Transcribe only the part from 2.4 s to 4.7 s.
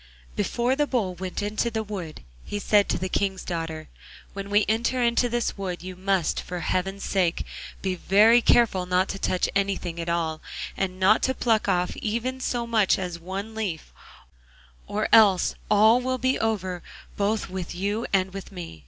he said to the King's daughter: 'When we